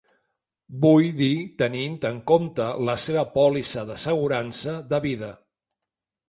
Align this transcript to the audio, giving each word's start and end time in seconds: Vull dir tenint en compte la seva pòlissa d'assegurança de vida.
Vull 0.85 1.09
dir 1.17 1.27
tenint 1.61 1.97
en 2.09 2.17
compte 2.31 2.69
la 2.87 2.95
seva 3.05 3.27
pòlissa 3.37 3.85
d'assegurança 3.91 4.75
de 4.95 5.03
vida. 5.07 5.31